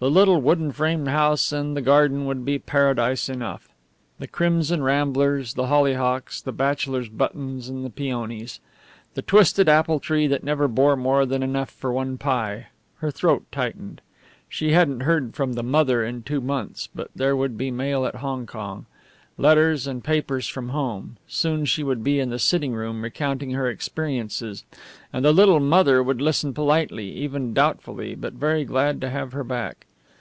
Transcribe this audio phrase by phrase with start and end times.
[0.00, 3.70] The little wooden frame house and the garden would be paradise enough.
[4.18, 8.60] The crimson ramblers, the hollyhocks, the bachelor's buttons, and the peonies,
[9.14, 12.66] the twisted apple tree that never bore more than enough for one pie!
[12.96, 14.02] Her throat tightened.
[14.46, 18.16] She hadn't heard from the mother in two months, but there would be mail at
[18.16, 18.84] Hong Kong.
[19.38, 21.16] Letters and papers from home!
[21.26, 24.64] Soon she would be in the sitting room recounting her experiences;
[25.14, 29.42] and the little mother would listen politely, even doubtfully, but very glad to have her
[29.42, 29.86] back.